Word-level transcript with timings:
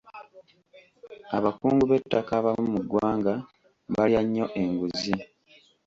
Abakungu 1.37 1.83
b'ettaka 1.89 2.31
abamu 2.39 2.65
mu 2.73 2.79
ggwanga 2.85 3.33
balya 3.93 4.21
nnyo 4.25 4.45
enguzi. 4.61 5.13